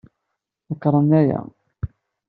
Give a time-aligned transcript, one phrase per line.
[0.71, 1.39] Nekṛen aya.